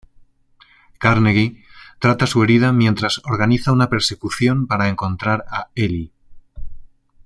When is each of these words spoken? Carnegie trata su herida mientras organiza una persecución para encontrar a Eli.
Carnegie 0.97 1.63
trata 1.99 2.25
su 2.25 2.41
herida 2.41 2.73
mientras 2.73 3.21
organiza 3.23 3.71
una 3.71 3.87
persecución 3.87 4.65
para 4.65 4.87
encontrar 4.87 5.45
a 5.47 5.67
Eli. 5.75 6.11